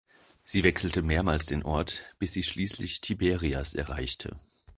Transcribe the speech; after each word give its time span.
Sie 0.43 0.63
wechselte 0.63 1.03
mehrmals 1.03 1.45
den 1.45 1.61
Ort, 1.61 2.15
bis 2.17 2.33
sie 2.33 2.41
schließlich 2.41 3.01
Tiberias 3.01 3.75
erreichte. 3.75 4.35